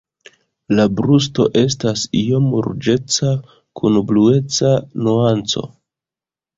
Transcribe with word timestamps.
La 0.79 0.85
brusto 0.99 1.45
estas 1.61 2.07
iom 2.23 2.49
ruĝeca 2.69 3.37
kun 3.83 4.03
blueca 4.11 4.77
nuanco. 5.05 5.69